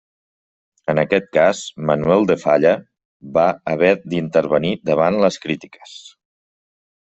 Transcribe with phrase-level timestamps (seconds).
[0.93, 2.73] En aquest cas Manuel de Falla
[3.37, 5.97] va haver d'intervenir davant les crítiques.